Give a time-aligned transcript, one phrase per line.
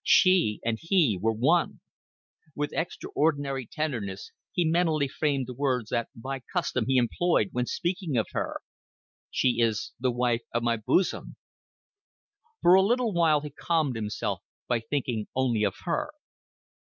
[0.03, 1.79] She and he were one.
[2.55, 8.17] With extraordinary tenderness he mentally framed the words that by custom he employed when speaking
[8.17, 8.61] of her.
[9.29, 11.35] "She is the wife of my boosum."
[12.63, 16.09] For a little while he calmed himself by thinking only of her.